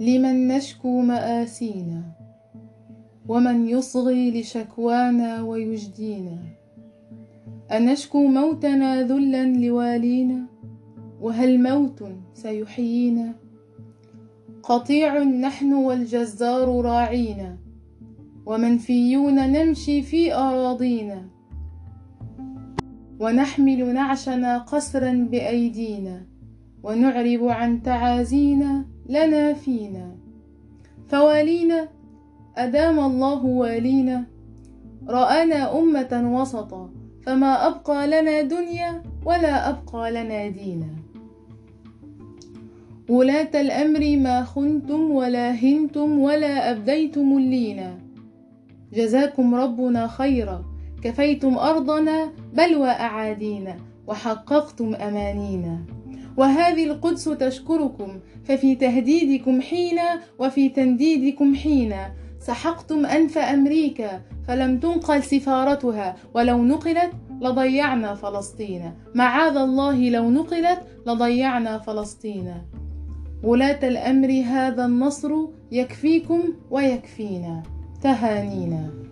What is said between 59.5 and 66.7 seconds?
حين وفي تنديدكم حين سحقتم أنف أمريكا فلم تنقل سفارتها ولو